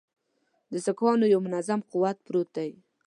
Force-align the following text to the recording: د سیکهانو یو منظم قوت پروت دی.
د 0.71 0.73
سیکهانو 0.85 1.25
یو 1.33 1.39
منظم 1.47 1.79
قوت 1.91 2.17
پروت 2.25 2.49
دی. 2.57 2.71